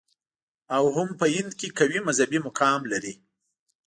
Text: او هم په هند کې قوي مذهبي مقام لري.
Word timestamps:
او 0.75 0.85
هم 0.95 1.09
په 1.19 1.25
هند 1.35 1.51
کې 1.59 1.75
قوي 1.79 1.99
مذهبي 2.07 2.39
مقام 2.47 2.81
لري. 2.91 3.13